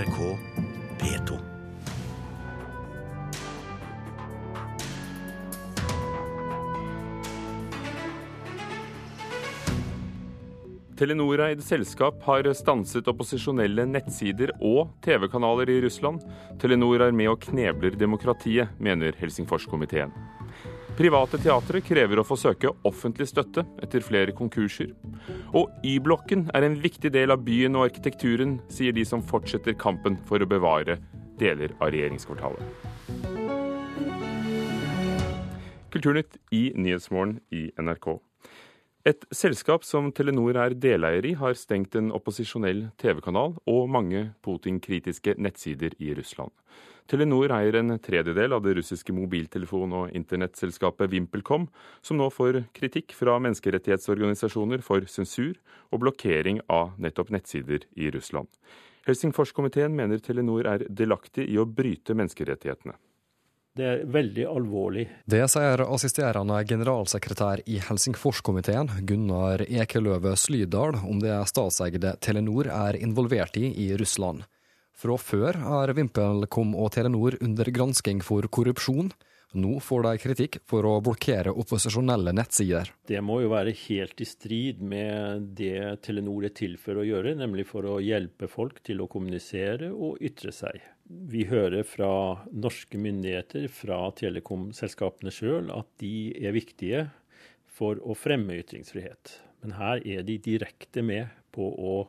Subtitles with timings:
[0.00, 0.38] NRK
[0.98, 1.38] P2.
[10.96, 16.24] Telenor-eid selskap har stanset opposisjonelle nettsider og TV-kanaler i Russland.
[16.60, 20.16] Telenor er med og knebler demokratiet, mener Helsingforskomiteen.
[21.00, 24.90] Private teatre krever å få søke offentlig støtte etter flere konkurser.
[25.56, 30.18] Og Y-blokken er en viktig del av byen og arkitekturen, sier de som fortsetter kampen
[30.28, 30.98] for å bevare
[31.40, 32.60] deler av regjeringskvartalet.
[35.88, 38.18] Kulturnytt i Nyhetsmorgen i NRK.
[39.08, 45.38] Et selskap som Telenor er deleier i, har stengt en opposisjonell TV-kanal og mange Putin-kritiske
[45.40, 46.52] nettsider i Russland.
[47.08, 51.68] Telenor eier en tredjedel av det russiske mobiltelefon- og internettselskapet VimpelCom,
[52.02, 55.54] som nå får kritikk fra menneskerettighetsorganisasjoner for sensur
[55.90, 58.48] og blokkering av nettopp nettsider i Russland.
[59.08, 62.98] Helsingforskomiteen mener Telenor er delaktig i å bryte menneskerettighetene.
[63.70, 65.04] Det er veldig alvorlig.
[65.30, 73.56] Det sier assisterende generalsekretær i Helsingforskomiteen, Gunnar Ekeløve Slydal, om det statseide Telenor er involvert
[73.56, 74.42] i i Russland.
[75.00, 79.08] Fra før er VimpelCom og Telenor under gransking for korrupsjon.
[79.56, 82.92] Nå får de kritikk for å blokkere opposisjonelle nettsider.
[83.08, 87.32] Det må jo være helt i strid med det Telenor er til for å gjøre,
[87.40, 90.84] nemlig for å hjelpe folk til å kommunisere og ytre seg.
[91.08, 92.12] Vi hører fra
[92.52, 97.06] norske myndigheter, fra telekomselskapene sjøl, at de er viktige
[97.72, 99.38] for å fremme ytringsfrihet.
[99.64, 102.02] Men her er de direkte med på å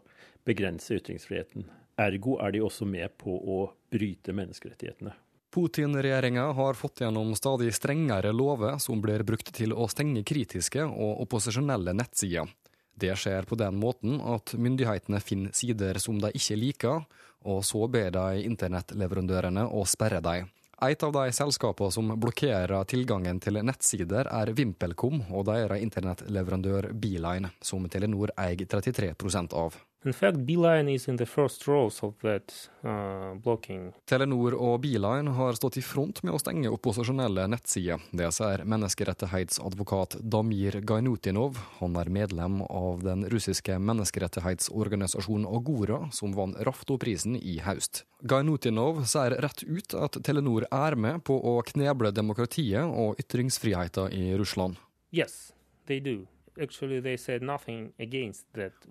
[0.45, 1.71] begrense ytringsfriheten.
[2.01, 3.59] Ergo er de også med på å
[3.91, 5.13] bryte menneskerettighetene.
[5.51, 11.25] Putin-regjeringa har fått gjennom stadig strengere lover som blir brukt til å stenge kritiske og
[11.25, 12.47] opposisjonelle nettsider.
[12.95, 17.03] Det skjer på den måten at myndighetene finner sider som de ikke liker,
[17.51, 20.47] og så ber de internettleverandørene å sperre dem.
[20.81, 27.51] Et av de selskapene som blokkerer tilgangen til nettsider, er VimpelCom og deres internettleverandør Beeline,
[27.61, 29.77] som Telenor eier 33% av.
[30.03, 33.91] In fact, Beeline is in the first rows of that uh, blocking.
[34.09, 38.01] Telenor og Beeline har stått i front med å stenge opposisjonelle nettsider.
[38.09, 41.61] Det sier menneskerettighetsadvokat Damir Gainutinov.
[41.77, 48.07] Han er medlem av den russiske menneskerettighetsorganisasjonen Agora, som vant Rafto-prisen i høst.
[48.25, 54.33] Gainutinov sier rett ut at Telenor er med på å kneble demokratiet og ytringsfriheten i
[54.33, 54.81] Russland.
[55.13, 55.51] Yes,
[55.85, 56.23] they do.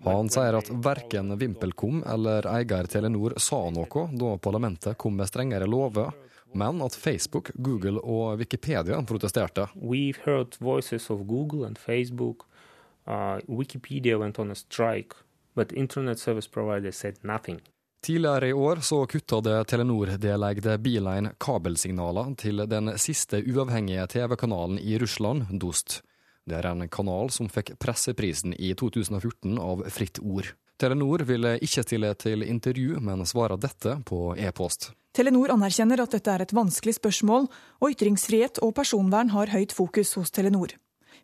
[0.04, 5.68] Han sier at verken VimpelCom eller eier Telenor sa noe da parlamentet kom med strengere
[5.68, 6.12] lover,
[6.52, 9.68] men at Facebook, Google og Wikipedia protesterte.
[11.24, 12.46] Google Facebook.
[13.06, 15.16] Uh, Wikipedia went on a strike,
[15.54, 17.60] but internet service providers said nothing.
[18.02, 24.98] Tidligere i år så kutta det Telenor-deleide Beeline kabelsignaler til den siste uavhengige TV-kanalen i
[24.98, 26.00] Russland, Dost.
[26.50, 30.48] Det er en kanal som fikk presseprisen i 2014 av Fritt Ord.
[30.80, 34.90] Telenor ville ikke stille til intervju, men svarer dette på e-post.
[35.14, 37.46] Telenor anerkjenner at dette er et vanskelig spørsmål,
[37.82, 40.74] og ytringsfrihet og personvern har høyt fokus hos Telenor.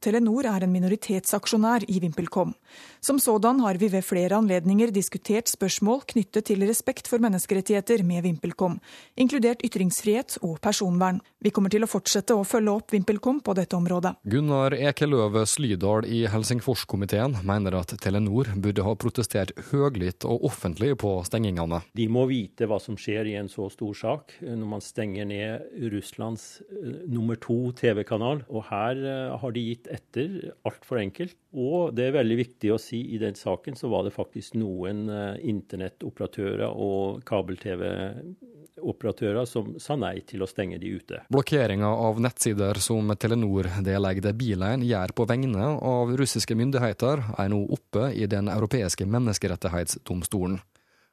[0.03, 2.55] Telenor er en minoritetsaksjonær i VimpelCom.
[3.01, 8.25] Som sådan har vi ved flere anledninger diskutert spørsmål knyttet til respekt for menneskerettigheter med
[8.27, 8.79] VimpelCom,
[9.17, 11.21] inkludert ytringsfrihet og personvern.
[11.39, 14.17] Vi kommer til å fortsette å følge opp VimpelCom på dette området.
[14.27, 21.13] Gunnar Ekeløve Slydal i Helsingforskomiteen mener at Telenor burde ha protestert høglytt og offentlig på
[21.29, 21.83] stengingene.
[21.97, 25.87] De må vite hva som skjer i en så stor sak, når man stenger ned
[25.93, 28.43] Russlands uh, nummer to TV-kanal.
[28.51, 31.37] Og her uh, har de gitt etter altfor enkelt.
[31.57, 34.99] Og det er veldig viktig å si i den saken så var det faktisk noen
[35.11, 41.17] uh, internettoperatører og kabel-TV-operatører som sa nei til å stenge de ute.
[41.33, 47.61] Blokkeringa av nettsider som Telenor delegde Beeline gjør på vegne av russiske myndigheter, er nå
[47.77, 50.59] oppe i Den europeiske menneskerettighetsdomstolen.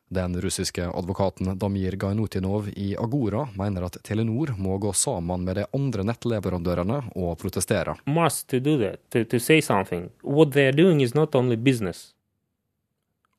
[0.10, 5.64] Den russiske advokaten Damir Gainutinov i Agora mener at Telenor må gå sammen med de
[5.74, 7.96] andre nettleverandørene og protestere.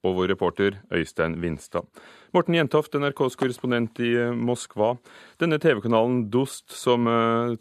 [0.05, 1.87] Og vår reporter Øystein Vinstad.
[2.35, 4.97] Morten Jentoft, NRKs korrespondent i eh, Moskva.
[5.41, 7.55] Denne TV-kanalen Dost, som uh,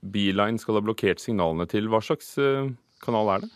[0.00, 2.70] Beeline skal ha blokkert signalene til, hva slags uh,
[3.04, 3.52] kanal er det?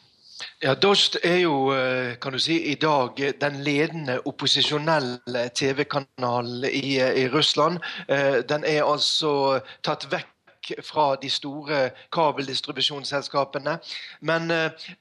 [0.63, 6.99] Ja, Dost er jo eh, kan du si, i dag den ledende opposisjonelle TV-kanalen i,
[6.99, 7.79] i, Russland.
[8.09, 10.35] Eh, den er altså tatt vekk
[10.85, 11.79] fra de store
[12.13, 13.79] kabeldistribusjonsselskapene.
[14.21, 14.53] Men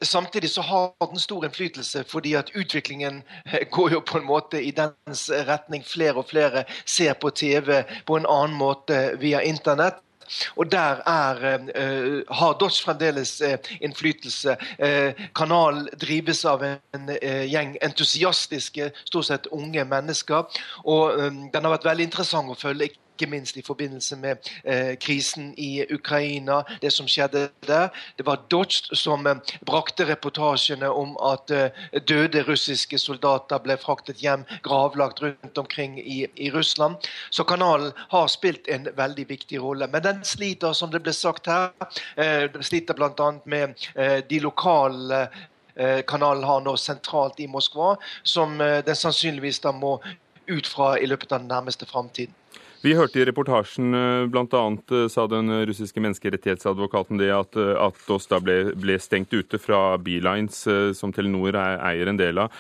[0.01, 3.19] samtidig så har den stor innflytelse, fordi at utviklingen
[3.75, 5.83] går jo på en måte i dens retning.
[5.83, 9.99] Flere og flere ser på TV på en annen måte via internett.
[10.55, 11.41] Og der er,
[11.77, 14.57] uh, har Dodge fremdeles uh, innflytelse.
[14.79, 17.11] Uh, kanalen drives av en
[17.47, 20.61] gjeng entusiastiske, stort sett unge mennesker.
[20.85, 24.93] Og um, den har vært veldig interessant å følge ikke minst i forbindelse med eh,
[25.01, 27.89] krisen i Ukraina, det som skjedde der.
[28.17, 34.21] Det var Dodge som eh, brakte reportasjene om at eh, døde russiske soldater ble fraktet
[34.21, 36.95] hjem, gravlagt rundt omkring i, i, Russland.
[37.29, 39.87] Så kanalen har spilt en veldig viktig rolle.
[39.87, 41.73] Men den sliter, som det ble sagt her,
[42.15, 43.31] den sliter bl.a.
[43.45, 43.75] med
[44.29, 45.27] de lokale
[46.09, 49.97] kanalen har nå sentralt i Moskva, som den sannsynligvis da må
[50.47, 52.33] ut fra i løpet av den nærmeste framtiden.
[52.83, 54.59] Vi hørte i reportasjen eh, bl.a.
[54.93, 59.97] Eh, sa den russiske menneskerettighetsadvokaten det at eh, Atos da ble, ble, stengt ute fra
[60.01, 60.59] Beelines,
[60.97, 62.53] som Telenor eier en del av,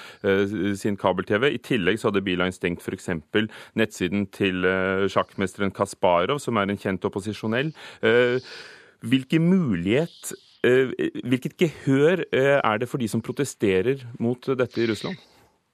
[0.79, 1.49] sin kabel-TV.
[1.53, 3.11] I tillegg så hadde Beeline stengt f.eks.
[3.77, 4.65] nettsiden til
[5.11, 7.71] sjakkmesteren Kasparov, som er en kjent opposisjonell.
[9.05, 10.35] Hvilken mulighet
[10.67, 15.21] Hvilket gehør er det for de som protesterer mot dette i Russland?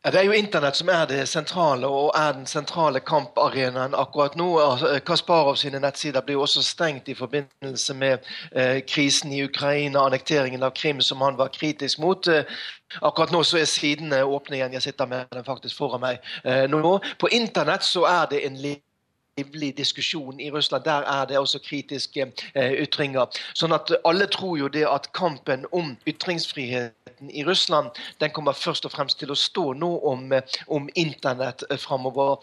[0.03, 4.49] Det er jo internett som er det sentrale og er den sentrale kamparenaen akkurat nå.
[4.59, 10.03] Altså, Kasparov sine nettsider blir jo også stengt i forbindelse med eh, krisen i Ukraina,
[10.03, 12.27] annekteringen av Krim, som han var kritisk mot.
[12.27, 12.43] Eh,
[12.99, 14.75] akkurat nå så er sidene åpne igjen.
[14.75, 16.99] Jeg sitter med den faktisk foran meg eh, nå.
[17.17, 18.59] På internett så er det en
[19.37, 20.83] livlig diskusjon i Russland.
[20.83, 23.25] Der er det også kritiske eh, ytringer.
[23.57, 27.89] Sånn at alle tror jo det at kampen om ytringsfriheten i Russland
[28.21, 32.37] den kommer først og fremst til å stå nå om, eh, om internett eh, framover.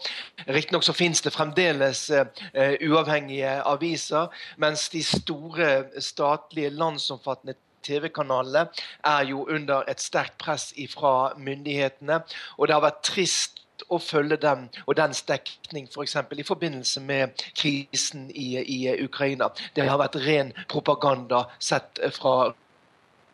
[0.47, 4.27] Riktignok så finnes det fremdeles eh, uavhengige aviser,
[4.57, 8.67] mens de store statlige landsomfattende TV-kanalene
[9.07, 12.21] er jo under et sterkt press fra myndighetene.
[12.59, 16.17] Og det har vært trist å følge dem og dens dekning f.eks.
[16.37, 19.51] I forbindelse med krisen i, i, Ukraina.
[19.75, 22.51] Det har vært ren propaganda sett fra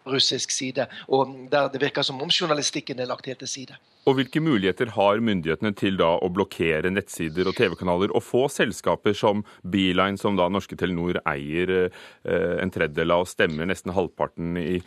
[0.08, 0.88] russisk side.
[1.12, 3.78] Og der det virker som om journalistikken er lagt helt til side.
[4.08, 9.18] Og Hvilke muligheter har myndighetene til da å blokkere nettsider og TV-kanaler, og få selskaper
[9.18, 14.56] som Beeline, som da norske Telenor eier eh, en tredjedel av, og stemmer nesten halvparten
[14.62, 14.78] i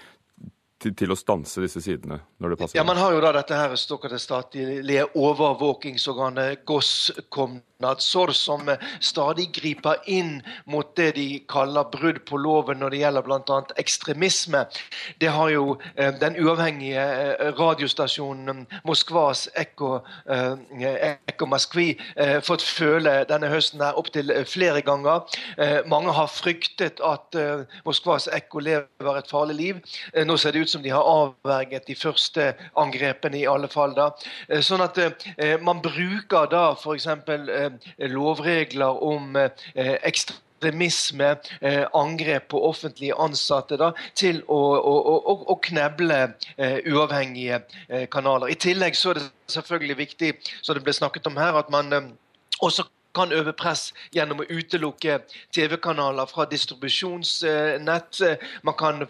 [0.81, 2.79] til, til, å stanse disse sidene når det passer?
[2.79, 10.01] Ja, Man har jo da dette her såkalte statlige overvåkingsorganet Goskomnadsor, som eh, stadig griper
[10.11, 10.39] inn
[10.71, 13.59] mot det de kaller brudd på loven når det gjelder bl.a.
[13.83, 14.65] ekstremisme.
[15.21, 20.01] Det har jo eh, den uavhengige eh, radiostasjonen Moskvas Ekko,
[20.31, 21.93] Ekko Moskvi
[22.45, 25.27] fått føle denne høsten her opptil flere ganger.
[25.91, 27.37] Mange har fryktet at
[27.87, 29.81] Moskvas Ekko lever et farlig liv.
[30.27, 33.95] Nå ser det ut som de har avverget de første angrepene, i alle fall.
[33.97, 34.11] da.
[34.49, 37.09] Eh, sånn at eh, man bruker da f.eks.
[37.11, 39.37] Eh, lovregler om
[40.61, 46.21] ekstremisme, eh, angrep på offentlige ansatte, da, til å, å, å, å kneble
[46.57, 48.51] eh, uavhengige eh, kanaler.
[48.51, 50.33] I tillegg så er det selvfølgelig viktig,
[50.63, 52.15] som det ble snakket om her, at man
[52.61, 52.85] også
[53.15, 55.21] kan øve press gjennom å utelukke
[55.55, 58.21] TV-kanaler fra distribusjonsnett.
[58.63, 59.03] Man kan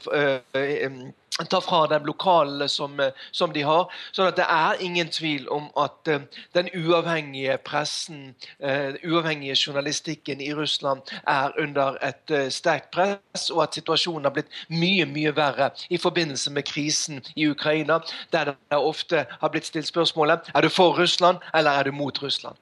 [1.49, 3.89] ta fra dem lokalene som, eh, som, de har.
[4.13, 6.23] sånn at det er ingen tvil om at uh,
[6.55, 8.35] den uavhengige pressen,
[8.65, 14.35] uh, uavhengige journalistikken i Russland er under et uh, sterkt press, og at situasjonen har
[14.35, 18.01] blitt mye mye verre i forbindelse med krisen i Ukraina,
[18.33, 22.23] der det ofte har blitt stilt spørsmålet er du for Russland eller er du mot
[22.23, 22.57] Russland.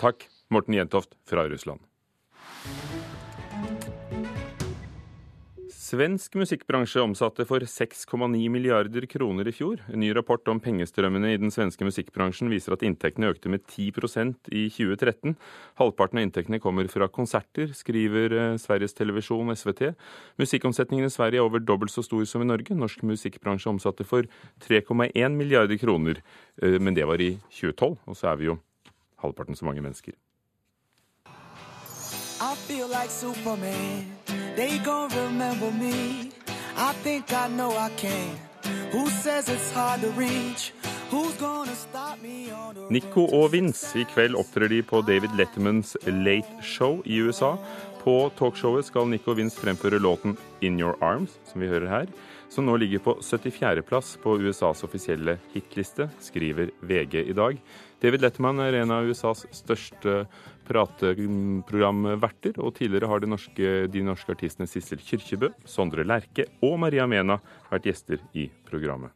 [0.00, 1.80] Takk, Morten Jentoft fra Russland.
[5.90, 9.80] Svensk musikkbransje omsatte for 6,9 milliarder kroner i fjor.
[9.90, 14.52] En ny rapport om pengestrømmene i den svenske musikkbransjen viser at inntektene økte med 10%
[14.54, 15.34] i 2013.
[15.80, 19.96] Halvparten av inntektene kommer fra konserter, skriver eh, Sveriges Televisjon SVT.
[20.38, 22.76] Musikkomsetningen i Sverige er over dobbelt så stor som i Norge.
[22.76, 24.30] Norsk musikkbransje omsatte for
[24.68, 26.22] 3,1 milliarder kroner,
[26.62, 28.60] eh, men det var i 2012, og så er vi jo
[29.24, 30.14] halvparten så mange mennesker.
[32.40, 34.39] I feel like Superman.
[34.56, 36.30] They gon' remember me.
[36.76, 38.36] I think I know I can.
[38.92, 40.72] Who says it's hard to reach?
[42.90, 43.98] Nico og Vince.
[43.98, 47.56] I kveld opptrer de på David Lettermans Late Show i USA.
[48.04, 52.06] På talkshowet skal Nico Vince fremføre låten 'In Your Arms', som vi hører her,
[52.48, 57.58] som nå ligger på 74.-plass på USAs offisielle hitliste, skriver VG i dag.
[58.02, 60.26] David Letterman er en av USAs største
[60.70, 67.06] prateprogramverter, og tidligere har de norske, de norske artistene Sissel Kyrkjebø, Sondre Lerche og Maria
[67.10, 69.12] Mena vært gjester i programmet.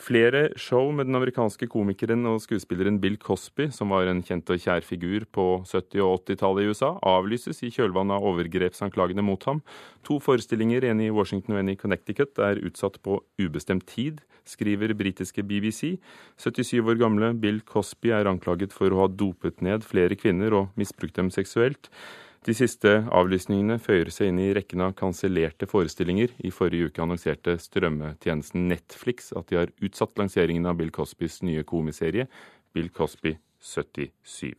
[0.00, 4.62] Flere show med den amerikanske komikeren og skuespilleren Bill Cosby, som var en kjent og
[4.62, 9.60] kjær figur på 70- og 80-tallet i USA, avlyses i kjølvannet av overgrepsanklagene mot ham.
[10.08, 14.96] To forestillinger, en i Washington og en i Connecticut, er utsatt på ubestemt tid, skriver
[14.96, 15.98] britiske BBC.
[16.40, 20.80] 77 år gamle Bill Cosby er anklaget for å ha dopet ned flere kvinner og
[20.80, 21.92] misbrukt dem seksuelt.
[22.40, 26.32] De siste avlysningene føyer seg inn i rekken av kansellerte forestillinger.
[26.40, 31.66] I forrige uke annonserte strømmetjenesten Netflix at de har utsatt lanseringen av Bill Cosbys nye
[31.68, 32.24] komiserie
[32.72, 34.54] Bill Cosby 77.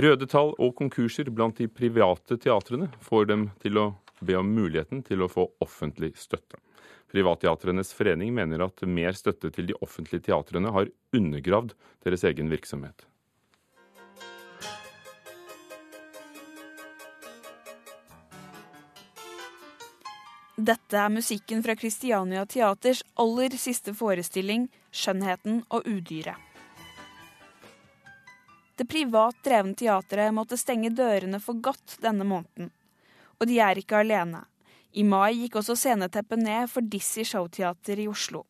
[0.00, 3.86] Røde tall og konkurser blant de private teatrene får dem til å
[4.24, 6.56] be om muligheten til å få offentlig støtte.
[7.10, 11.74] Privatteatrenes forening mener at mer støtte til de offentlige teatrene har undergravd
[12.04, 13.06] deres egen virksomhet.
[20.60, 26.36] Dette er musikken fra Christiania Teaters aller siste forestilling, 'Skjønnheten og udyret'.
[28.76, 32.70] Det privat drevne teatret måtte stenge dørene for godt denne måneden.
[33.40, 34.44] Og de er ikke alene.
[34.92, 38.42] I mai gikk også sceneteppet ned for Dizzie Showteater i Oslo.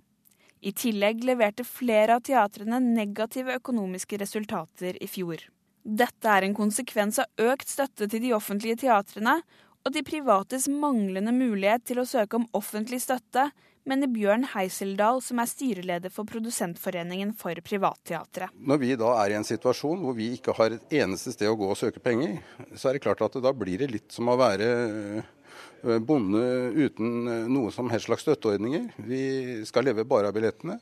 [0.60, 5.42] I tillegg leverte flere av teatrene negative økonomiske resultater i fjor.
[5.80, 9.38] Dette er en konsekvens av økt støtte til de offentlige teatrene
[9.80, 13.46] og de privates manglende mulighet til å søke om offentlig støtte,
[13.88, 18.52] mener Bjørn Heiseldal, som er styreleder for Produsentforeningen for privatteatret.
[18.60, 21.56] Når vi da er i en situasjon hvor vi ikke har et eneste sted å
[21.56, 22.36] gå og søke penger,
[22.76, 24.68] så er det klart at da blir det litt som å være
[25.82, 26.44] bonde
[26.76, 28.90] uten noen noe som helst slags støtteordninger.
[29.06, 29.22] Vi
[29.68, 30.78] skal leve bare av billettene.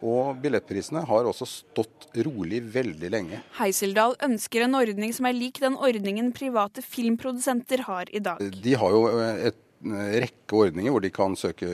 [0.00, 3.40] Og billettprisene har også stått rolig veldig lenge.
[3.58, 8.40] Heiseldal ønsker en ordning som er lik den ordningen private filmprodusenter har i dag.
[8.40, 11.68] De har jo et rekke ordninger hvor de kan søke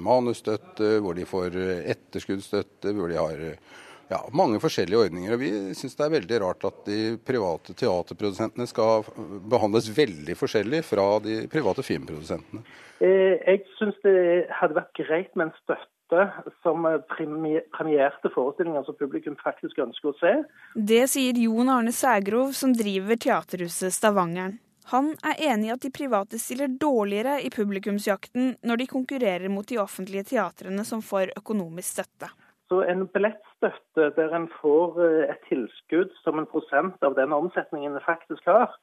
[0.00, 1.56] manusstøtte, hvor de får
[1.92, 3.44] etterskuddsstøtte, hvor de har
[4.08, 5.34] ja, mange forskjellige ordninger.
[5.34, 9.06] og Vi syns det er veldig rart at de private teaterprodusentene skal
[9.50, 12.62] behandles veldig forskjellig fra de private filmprodusentene.
[13.00, 16.28] Eh, jeg syns det hadde vært greit med en støtte
[16.62, 20.36] som premierte forestillinger som publikum faktisk ønsker å se.
[20.78, 24.60] Det sier Jon Arne Sægrov, som driver Teaterhuset Stavangeren.
[24.92, 29.66] Han er enig i at de private stiller dårligere i publikumsjakten når de konkurrerer mot
[29.66, 32.30] de offentlige teatrene som får økonomisk støtte.
[32.66, 37.94] Så en billettstøtte der en får eh, et tilskudd som en prosent av den omsetningen
[37.94, 38.74] en faktisk har,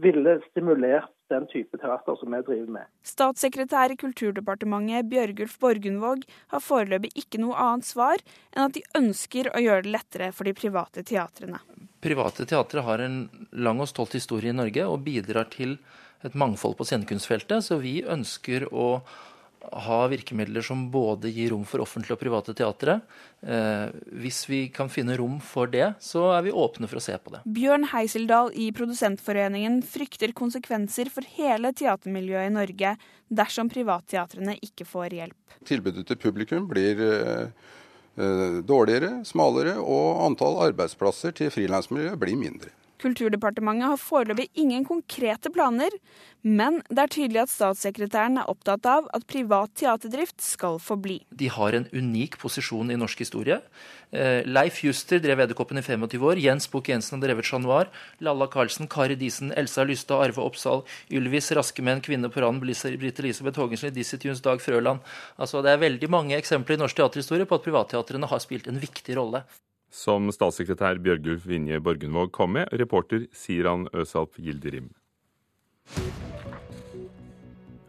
[0.00, 2.90] ville stimulert den type teater som vi driver med.
[3.06, 8.22] Statssekretær i Kulturdepartementet Bjørgulf Borgundvåg har foreløpig ikke noe annet svar
[8.54, 11.62] enn at de ønsker å gjøre det lettere for de private teatrene.
[12.02, 15.76] Private teatre har en lang og stolt historie i Norge og bidrar til
[16.24, 19.00] et mangfold på scenekunstfeltet, så vi ønsker å
[19.60, 22.96] ha virkemidler som både gir rom for offentlige og private teatre.
[23.42, 27.16] Eh, hvis vi kan finne rom for det, så er vi åpne for å se
[27.20, 27.42] på det.
[27.44, 32.94] Bjørn Heiseldal i Produsentforeningen frykter konsekvenser for hele teatermiljøet i Norge
[33.28, 35.58] dersom privatteatrene ikke får hjelp.
[35.68, 37.46] Tilbudet til publikum blir eh,
[38.20, 42.72] eh dårligere, smalere, og antall arbeidsplasser til frilansmiljøet blir mindre.
[43.00, 45.94] Kulturdepartementet har foreløpig ingen konkrete planer,
[46.44, 51.18] men det er tydelig at statssekretæren er opptatt av at privat teaterdrift skal forbli.
[51.32, 53.60] De har en unik posisjon i norsk historie.
[54.12, 56.40] Eh, Leif Juster drev Edderkoppen i 25 år.
[56.40, 57.88] Jens Bukk Jensen har drevet Chat Noir.
[58.20, 62.60] Lalla Karlsen, Kari Disen, Elsa Lystad, Arve Oppsal, Ylvis, Raske menn, Kvinne på randen,
[63.00, 65.00] Britt Elisabeth Haagensen, Dizzie Dag Frøland.
[65.38, 68.80] Altså, det er veldig mange eksempler i norsk teaterhistorie på at privatteatrene har spilt en
[68.80, 69.44] viktig rolle
[69.90, 74.90] som statssekretær Bjørgulf Vinje Borgundvåg kom med, reporter Siran Øsalp Gilderim.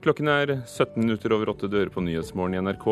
[0.02, 2.86] Klokken er 17 minutter over åtte dører på Nyhetsmorgen i NRK.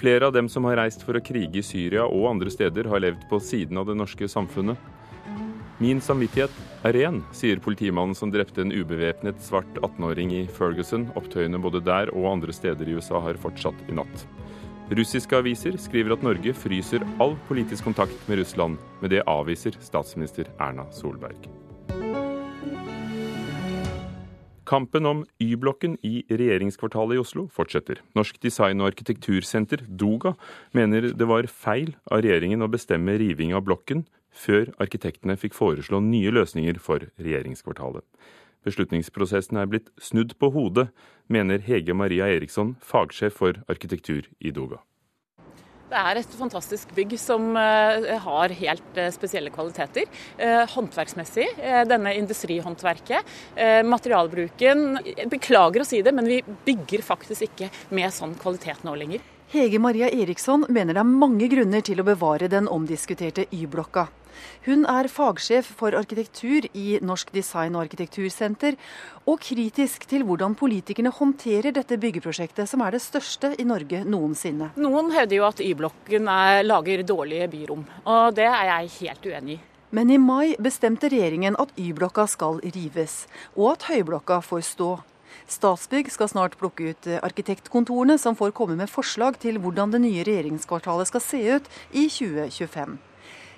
[0.00, 3.02] Flere av dem som har reist for å krige i Syria og andre steder, har
[3.04, 4.80] levd på siden av det norske samfunnet.
[5.76, 6.54] Min samvittighet
[6.88, 11.10] er ren, sier politimannen som drepte en ubevæpnet svart 18-åring i Ferguson.
[11.20, 14.24] Opptøyene både der og andre steder i USA har fortsatt i natt.
[14.86, 20.46] Russiske aviser skriver at Norge fryser all politisk kontakt med Russland, men det avviser statsminister
[20.62, 21.48] Erna Solberg.
[24.66, 27.98] Kampen om Y-blokken i regjeringskvartalet i Oslo fortsetter.
[28.14, 30.36] Norsk design- og arkitektursenter, DOGA,
[30.74, 35.98] mener det var feil av regjeringen å bestemme riving av blokken før arkitektene fikk foreslå
[36.02, 38.06] nye løsninger for regjeringskvartalet.
[38.66, 40.88] Beslutningsprosessen er blitt snudd på hodet,
[41.30, 44.82] mener Hege Maria Eriksson, fagsjef for arkitektur i Doga.
[45.86, 50.08] Det er et fantastisk bygg som uh, har helt uh, spesielle kvaliteter.
[50.34, 51.46] Uh, håndverksmessig,
[51.86, 53.34] denne industrihåndverket.
[53.86, 54.98] materialbruken
[55.30, 59.22] Beklager å si det, men vi bygger faktisk ikke med sånn kvalitet nå lenger.
[59.46, 64.08] Hege Maria Eriksson mener det er mange grunner til å bevare den omdiskuterte Y-blokka.
[64.66, 68.74] Hun er fagsjef for arkitektur i Norsk design- og arkitektursenter,
[69.22, 74.72] og kritisk til hvordan politikerne håndterer dette byggeprosjektet, som er det største i Norge noensinne.
[74.82, 76.26] Noen hevder jo at Y-blokken
[76.66, 79.64] lager dårlige byrom, og det er jeg helt uenig i.
[79.94, 84.96] Men i mai bestemte regjeringen at Y-blokka skal rives, og at Høyblokka får stå.
[85.50, 90.24] Statsbygg skal snart plukke ut arkitektkontorene, som får komme med forslag til hvordan det nye
[90.26, 92.96] regjeringskvartalet skal se ut i 2025.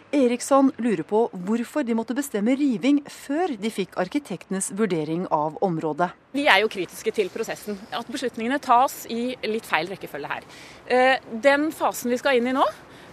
[0.08, 6.08] Eriksson lurer på hvorfor de måtte bestemme riving før de fikk arkitektenes vurdering av området.
[6.32, 7.76] Vi er jo kritiske til prosessen.
[7.92, 10.46] At beslutningene tas i litt feil rekkefølge her.
[10.88, 12.64] Eh, den fasen vi skal inn i nå,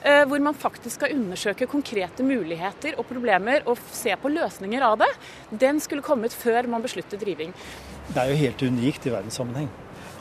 [0.04, 5.10] hvor man faktisk skal undersøke konkrete muligheter og problemer og se på løsninger av det,
[5.66, 7.56] den skulle kommet før man besluttet riving.
[8.12, 9.72] Det er jo helt unikt i verdenssammenheng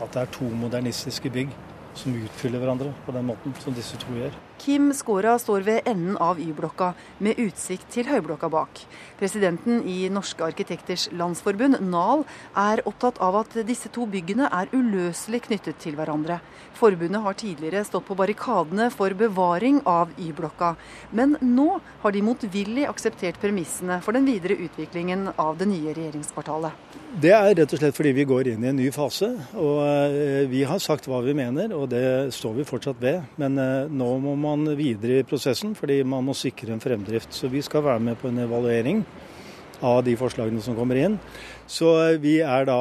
[0.00, 1.52] at det er to modernistiske bygg
[1.98, 4.34] som utfyller hverandre på den måten som disse to gjør.
[4.64, 8.80] Kim Skåra står ved enden av Y-blokka med utsikt til Høyblokka bak.
[9.18, 12.22] Presidenten i Norske arkitekters landsforbund, NAL,
[12.56, 16.38] er opptatt av at disse to byggene er uløselig knyttet til hverandre.
[16.78, 20.74] Forbundet har tidligere stått på barrikadene for bevaring av Y-blokka,
[21.12, 27.02] men nå har de motvillig akseptert premissene for den videre utviklingen av det nye regjeringskvartalet.
[27.14, 29.28] Det er rett og slett fordi vi går inn i en ny fase.
[29.54, 33.22] og eh, Vi har sagt hva vi mener, og det står vi fortsatt ved.
[33.40, 37.34] Men eh, nå må man videre i prosessen, fordi man må sikre en fremdrift.
[37.34, 39.04] Så vi skal være med på en evaluering
[39.84, 41.18] av de forslagene som kommer inn.
[41.66, 42.78] Så eh, vi er da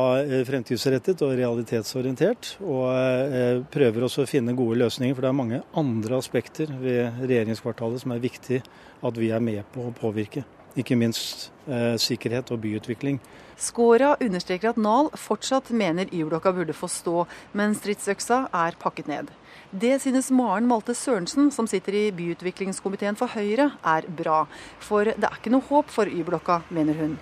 [0.48, 5.16] fremtidsrettet og realitetsorientert, og prøver også å finne gode løsninger.
[5.16, 8.64] For det er mange andre aspekter ved regjeringskvartalet som er viktig
[9.04, 10.46] at vi er med på å påvirke.
[10.80, 13.20] Ikke minst eh, sikkerhet og byutvikling.
[13.60, 19.30] Skåra understreker at Nal fortsatt mener Y-blokka burde få stå, men stridsøksa er pakket ned.
[19.70, 24.44] Det synes Maren Malte Sørensen, som sitter i byutviklingskomiteen for Høyre, er bra.
[24.82, 27.16] For det er ikke noe håp for Y-blokka, mener hun.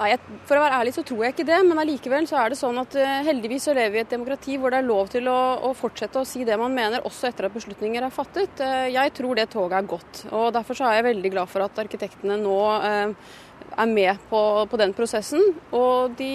[0.00, 0.14] Nei,
[0.48, 2.80] For å være ærlig så tror jeg ikke det, men allikevel så er det sånn
[2.82, 5.38] at uh, heldigvis så lever vi i et demokrati hvor det er lov til å,
[5.68, 8.62] å, fortsette å si det man mener, også etter at beslutninger er fattet.
[8.62, 10.24] Uh, jeg tror det toget er gått.
[10.30, 13.32] og Derfor så er jeg veldig glad for at arkitektene nå uh,
[13.70, 15.42] er med på, på den prosessen.
[15.76, 16.32] Og de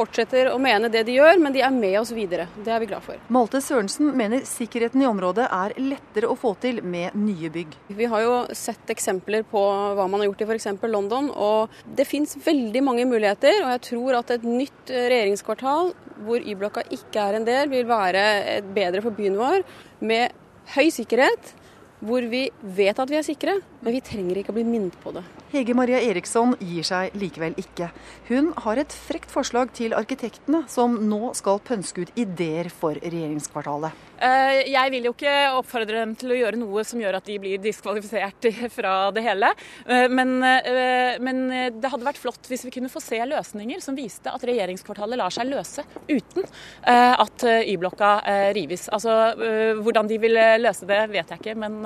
[0.00, 2.48] fortsetter å mene det de gjør, men de er med oss videre.
[2.64, 3.20] Det er vi glad for.
[3.32, 7.76] Malte Sørensen mener sikkerheten i området er lettere å få til med nye bygg.
[8.00, 9.60] Vi har jo sett eksempler på
[9.96, 10.70] hva man har gjort i f.eks.
[10.90, 13.62] London, og det fins veldig mange muligheter.
[13.64, 18.60] Og jeg tror at et nytt regjeringskvartal hvor Y-blokka ikke er en del, vil være
[18.74, 19.64] bedre for byen vår.
[20.04, 20.36] Med
[20.74, 21.54] høy sikkerhet,
[22.00, 25.12] hvor vi vet at vi er sikre, men vi trenger ikke å bli minnet på
[25.16, 25.24] det.
[25.50, 27.88] Hege Maria Eriksson gir seg likevel ikke.
[28.28, 34.06] Hun har et frekt forslag til arkitektene, som nå skal pønske ut ideer for regjeringskvartalet.
[34.20, 37.38] Eh, jeg vil jo ikke oppfordre dem til å gjøre noe som gjør at de
[37.42, 39.50] blir diskvalifisert fra det hele.
[39.86, 41.42] Eh, men, eh, men
[41.80, 45.34] det hadde vært flott hvis vi kunne få se løsninger som viste at regjeringskvartalet lar
[45.34, 46.46] seg løse uten
[46.86, 48.10] at Y-blokka
[48.54, 48.88] rives.
[48.92, 49.34] Altså,
[49.80, 51.80] Hvordan de vil løse det, vet jeg ikke, men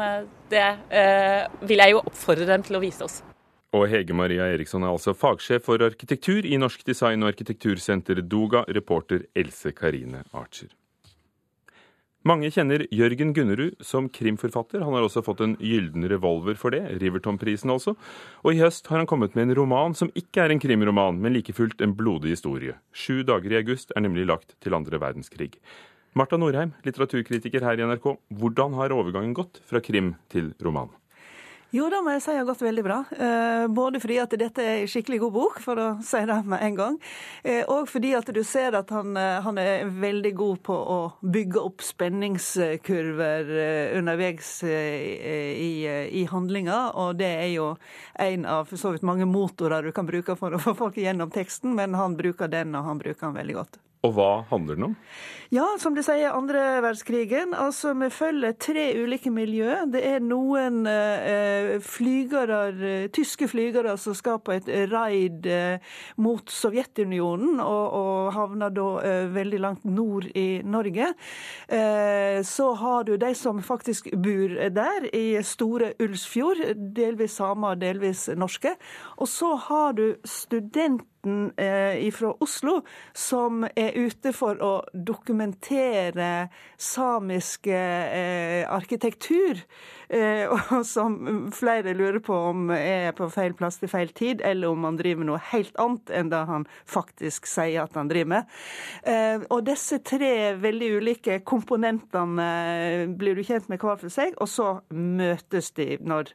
[0.53, 0.67] det
[1.65, 3.23] vil jeg jo oppfordre dem til å vise oss.
[3.75, 8.63] Og Hege Maria Eriksson er altså fagsjef for arkitektur i Norsk design- og arkitektursenter Doga,
[8.71, 10.71] reporter Else Karine Archer.
[12.25, 14.81] Mange kjenner Jørgen Gunnerud som krimforfatter.
[14.81, 17.97] Han har også fått en gylden revolver for det, Riverton-prisen altså.
[18.47, 21.35] Og i høst har han kommet med en roman som ikke er en krimroman, men
[21.35, 22.79] like fullt en blodig historie.
[22.97, 25.51] Sju dager i august er nemlig lagt til andre verdenskrig.
[26.17, 28.15] Marta Norheim, litteraturkritiker her i NRK.
[28.33, 30.95] Hvordan har overgangen gått fra krim til roman?
[31.75, 32.97] Jo, det må jeg si har gått veldig bra.
[33.11, 36.63] Eh, både fordi at dette er en skikkelig god bok, for å si det med
[36.63, 36.99] en gang,
[37.43, 40.99] eh, og fordi at du ser at han, eh, han er veldig god på å
[41.35, 43.51] bygge opp spenningskurver
[43.99, 45.73] underveis i,
[46.21, 47.73] i handlinga, og det er jo
[48.23, 51.75] en av så vidt mange motorer du kan bruke for å få folk gjennom teksten,
[51.75, 53.83] men han bruker den, og han bruker den veldig godt.
[54.05, 54.99] Og hva handler den om?
[55.55, 57.53] Ja, som du sier andre verdenskrigen.
[57.55, 59.85] Altså, vi følger tre ulike miljø.
[59.93, 66.51] Det er noen eh, flygere, eh, tyske flygere som skal på et raid eh, mot
[66.51, 71.13] Sovjetunionen, og, og havner da eh, veldig langt nord i Norge.
[71.69, 76.67] Eh, så har du de som faktisk bor der, i Store Ulsfjord.
[76.97, 78.75] Delvis samer, delvis norske.
[79.21, 81.05] Og så har du studenter
[81.57, 82.81] eh, fra Oslo
[83.13, 86.49] som er ute for å dokumentere
[86.81, 89.63] samisk eh, arkitektur.
[90.09, 91.17] Eh, og som
[91.55, 95.29] flere lurer på om er på feil plass til feil tid, eller om han driver
[95.29, 98.55] noe helt annet enn det han faktisk sier at han driver med.
[99.03, 104.51] Eh, og disse tre veldig ulike komponentene blir du kjent med hver for seg, og
[104.51, 106.35] så møtes de når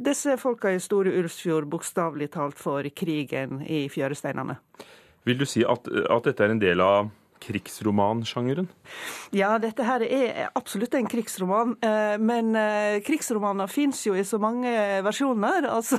[0.00, 4.58] disse folka i Store Ulvsfjord bokstavelig talt for krigen i fjøresteinene.
[5.24, 7.12] Vil du si at, at dette er en del av
[7.44, 8.68] krigsromansjangeren?
[9.36, 11.76] Ja, dette her er absolutt en krigsroman.
[11.84, 14.72] Eh, men eh, krigsromaner fins jo i så mange
[15.04, 15.68] versjoner.
[15.74, 15.98] Altså,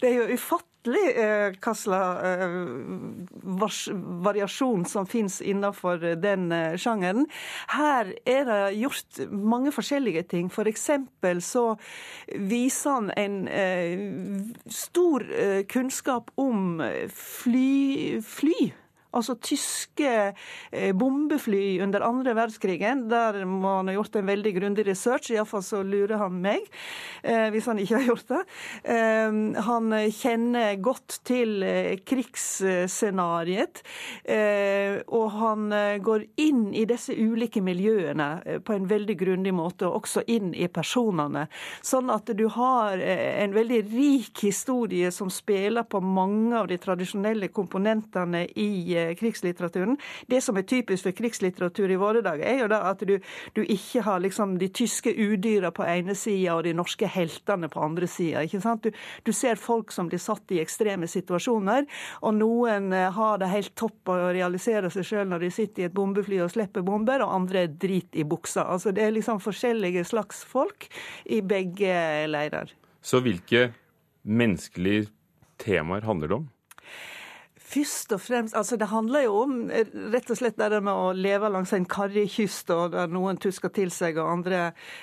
[0.00, 3.88] det er jo ufattelig eh, hva slags
[4.24, 7.26] variasjon som finnes innenfor den sjangeren.
[7.74, 10.50] Her er det gjort mange forskjellige ting.
[10.52, 11.76] For eksempel så
[12.34, 15.24] viser han en stor
[15.68, 18.20] kunnskap om fly.
[18.24, 18.72] fly
[19.16, 20.10] Altså tyske
[20.70, 23.06] eh, bombefly under andre verdenskrigen.
[23.08, 26.66] Der må han ha gjort en veldig grundig research, iallfall så lurer han meg,
[27.22, 28.42] eh, hvis han ikke har gjort det.
[28.84, 31.64] Eh, han kjenner godt til
[32.08, 33.80] krigsscenariet,
[35.08, 35.72] og han
[36.04, 40.68] går inn i disse ulike miljøene på en veldig grundig måte, og også inn i
[40.72, 41.46] personene.
[41.84, 47.50] Sånn at du har en veldig rik historie som spiller på mange av de tradisjonelle
[47.54, 49.96] komponentene i krigslitteraturen.
[50.30, 53.16] Det som er typisk for krigslitteratur i våre dager, er jo da at du,
[53.56, 57.82] du ikke har liksom de tyske udyra på ene sida og de norske heltene på
[57.84, 58.44] andre sida.
[58.82, 58.90] Du,
[59.24, 61.86] du ser folk som blir satt i ekstreme situasjoner,
[62.22, 65.88] og noen eh, har det helt topp å realisere seg sjøl når de sitter i
[65.88, 68.66] et bombefly og slipper bomber, og andre er drit i buksa.
[68.68, 70.88] Altså Det er liksom forskjellige slags folk
[71.24, 72.72] i begge leirer.
[73.02, 73.70] Så hvilke
[74.28, 75.08] menneskelige
[75.58, 76.48] temaer handler det om?
[77.68, 79.56] Først og fremst, altså Det handler jo om
[80.12, 83.72] rett og slett det med å leve langs en karrig kyst, og der noen tusker
[83.74, 84.60] til seg og andre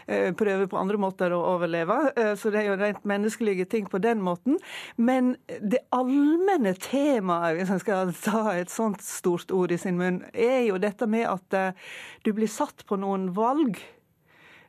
[0.08, 1.98] eh, prøver på andre måter å overleve.
[2.18, 4.58] Eh, så det er jo rent menneskelige ting på den måten.
[4.98, 10.24] Men det allmenne temaet, hvis en skal ta et sånt stort ord i sin munn,
[10.34, 11.92] er jo dette med at eh,
[12.26, 13.78] du blir satt på noen valg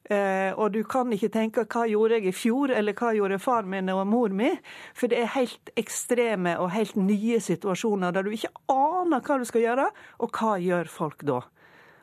[0.07, 3.89] og du kan ikke tenke 'hva gjorde jeg i fjor', eller 'hva gjorde far min
[3.89, 4.59] og mor mi'?
[4.95, 9.45] For det er helt ekstreme og helt nye situasjoner der du ikke aner hva du
[9.45, 11.41] skal gjøre, og hva gjør folk da?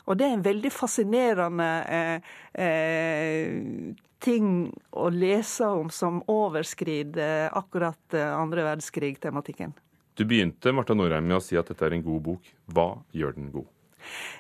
[0.06, 4.50] Og det er en veldig fascinerende eh, eh, ting
[4.92, 9.76] å lese om som overskrider akkurat eh, andre verdenskrig-tematikken.
[10.14, 12.52] Du begynte Martha Norheim, med å si at dette er en god bok.
[12.76, 13.70] Hva gjør den god?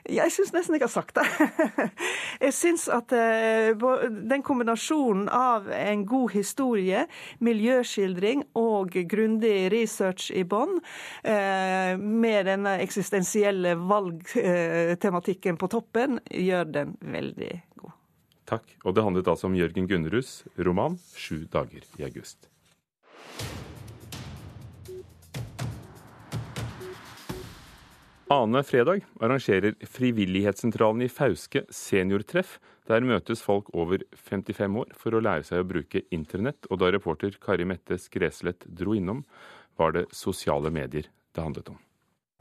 [0.10, 1.26] Jeg syns nesten jeg har sagt det.
[2.46, 3.72] Jeg syns at eh,
[4.12, 7.06] den kombinasjonen av en god historie,
[7.44, 10.80] miljøskildring og grundig research i bånn,
[11.24, 18.00] eh, med denne eksistensielle valgtematikken på toppen, gjør den veldig god.
[18.50, 18.74] Takk.
[18.84, 22.53] Og det handlet altså om Jørgen Gunnerus roman 'Sju dager i august'.
[28.34, 32.56] Ane fredag arrangerer Frivillighetssentralen i Fauske seniortreff.
[32.90, 36.90] Der møtes folk over 55 år for å lære seg å bruke internett, og da
[36.96, 39.22] reporter Kari Mette Skreslett dro innom,
[39.78, 41.78] var det sosiale medier det handlet om.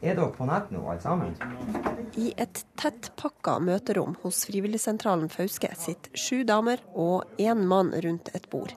[0.02, 1.36] Er dere på nett nå, alle sammen?
[2.18, 8.48] I et tettpakka møterom hos Frivilligsentralen Fauske sitter sju damer og én mann rundt et
[8.50, 8.72] bord.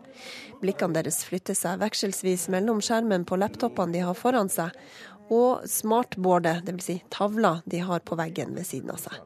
[0.62, 4.70] Blikkene deres flytter seg vekselsvis mellom skjermen på laptopene de har foran seg,
[5.34, 6.86] og smartboardet, dvs.
[6.86, 9.22] Si tavla de har på veggen ved siden av seg.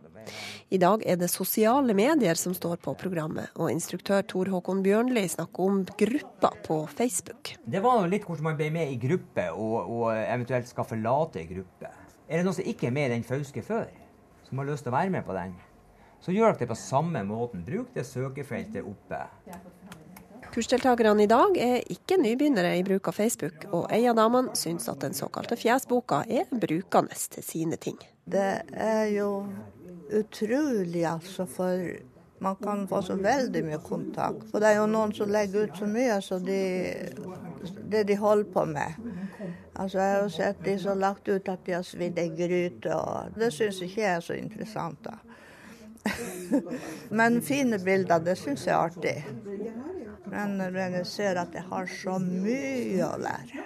[0.69, 5.23] I dag er det sosiale medier som står på programmet, og instruktør Tor Håkon Bjørnli
[5.31, 7.55] snakker om grupper på Facebook.
[7.65, 11.89] Det var litt hvordan man ble med i gruppe, og, og eventuelt skal forlate gruppe.
[12.29, 13.89] Er det noen som ikke er med i den Fauske før,
[14.45, 15.57] som har lyst til å være med på den,
[16.21, 17.63] så gjør dere det på samme måten.
[17.65, 19.23] Bruk det søkefeltet oppe.
[20.49, 24.89] Kursdeltakerne i dag er ikke nybegynnere i bruk av Facebook, og ei av damene syns
[24.89, 27.99] at den såkalte fjesboka er brukende til sine ting.
[28.25, 29.29] Det er jo
[30.09, 31.85] utrolig, altså, for
[32.41, 34.47] man kan få så veldig mye kontakt.
[34.49, 36.59] For det er jo noen som legger ut så mye så de,
[37.91, 39.09] det de holder på med.
[39.75, 42.29] Altså, jeg har jo sett de som har lagt ut at de har svidd ei
[42.33, 45.19] gryte, og det syns ikke jeg er så interessant, da.
[47.19, 49.17] Men fine bilder, det syns jeg er artig.
[50.29, 53.65] Men når jeg ser at jeg har så mye å lære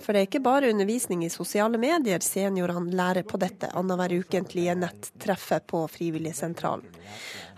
[0.00, 4.74] For det er ikke bare undervisning i sosiale medier seniorene lærer på dette annenhver ukentlige
[4.78, 6.88] nettreffet på Frivilligsentralen.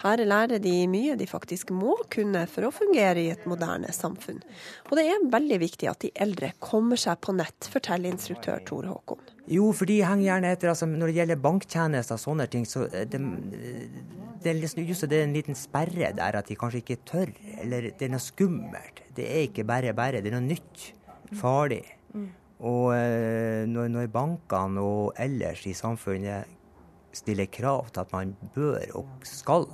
[0.02, 4.40] Her lærer de mye de faktisk må kunne for å fungere i et moderne samfunn.
[4.90, 8.88] Og det er veldig viktig at de eldre kommer seg på nett, forteller instruktør Tor
[8.90, 9.22] Håkon.
[9.52, 10.72] Jo, for de henger gjerne etter.
[10.72, 13.22] altså Når det gjelder banktjenester og sånne ting, så det,
[14.42, 17.32] det er liksom just det er en liten sperre der at de kanskje ikke tør.
[17.62, 19.04] Eller det er noe skummelt.
[19.14, 20.90] Det er ikke bare bare, det er noe nytt.
[21.38, 21.84] Farlig.
[22.12, 22.28] Mm.
[22.62, 26.50] Og eh, når, når bankene og ellers i samfunnet
[27.12, 29.66] stiller krav til at man bør og skal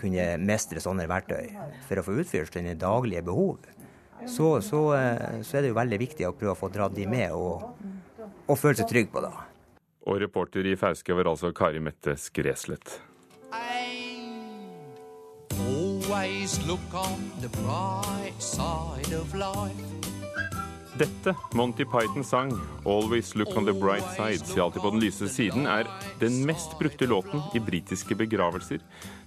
[0.00, 1.50] kunne mestre sånne verktøy
[1.88, 3.58] for å få utfylt sine daglige behov,
[4.26, 7.08] så, så, eh, så, er det jo veldig viktig å prøve å få dratt de
[7.10, 7.66] med og,
[8.46, 9.34] og føle seg trygg på det.
[10.06, 13.00] Og reporter i Fauske var altså Kari Mette Skreslet.
[15.66, 19.95] Always look on the bright side of life.
[20.96, 22.52] Dette Monty Pythons sang,
[22.84, 25.84] 'Always Look On The Bright Side', si alltid på den lyse siden, er
[26.20, 28.78] den mest brukte låten i britiske begravelser.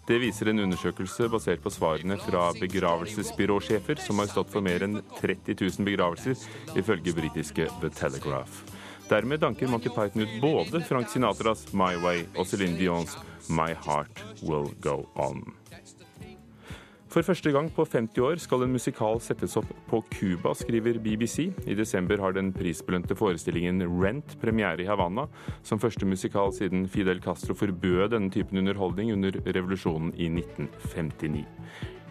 [0.07, 5.03] Det viser en undersøkelse basert på svarene fra begravelsesbyråsjefer, som har stått for mer enn
[5.21, 6.35] 30 000 begravelser,
[6.75, 8.65] ifølge britiske The Telegraph.
[9.09, 14.25] Dermed danker Monty Python ut både Frank Sinatras 'My Way' og Céline Dions 'My Heart
[14.41, 15.58] Will Go On'.
[17.09, 21.47] For første gang på 50 år skal en musikal settes opp på Cuba, skriver BBC.
[21.65, 25.25] I desember har den prisbelønte forestillingen Rent premiere i Havanna,
[25.65, 31.41] som første musikal siden Fidel Castro forbød denne typen underholdning under revolusjonen i 1959.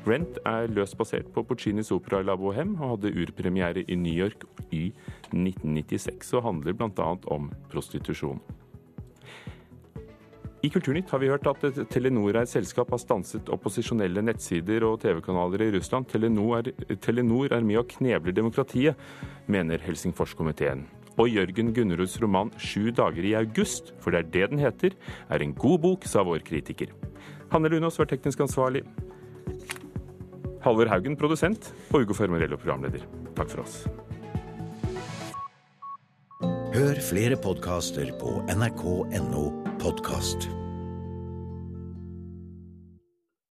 [0.08, 4.48] Rent er løst basert på Puccinis opera La Bohème og hadde urpremiere i New York
[4.74, 4.88] i
[5.30, 7.12] 1996, og handler bl.a.
[7.30, 8.42] om prostitusjon.
[10.68, 14.98] I Kulturnytt har vi hørt at Telenor er et selskap har stanset opposisjonelle nettsider og
[15.00, 16.04] TV-kanaler i Russland.
[16.10, 16.66] Telenor
[17.00, 18.98] Telenor er med og knebler demokratiet,
[19.48, 20.82] mener Helsingforskomiteen.
[21.16, 24.90] Og Jørgen Gunneruds roman 'Sju dager i august', for det er det den heter,
[25.30, 26.92] er en god bok, sa vår kritiker.
[27.50, 28.84] Hanne Lunås var teknisk ansvarlig.
[30.60, 33.08] Halvor Haugen produsent, og Ugo Fermarello programleder.
[33.34, 33.88] Takk for oss.
[36.74, 40.67] Hør flere podkaster på nrk.no podkast.